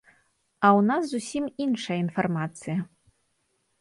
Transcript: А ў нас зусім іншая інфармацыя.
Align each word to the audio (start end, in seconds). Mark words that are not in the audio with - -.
А 0.65 0.67
ў 0.69 0.79
нас 0.89 1.03
зусім 1.13 1.45
іншая 1.67 1.99
інфармацыя. 2.07 2.79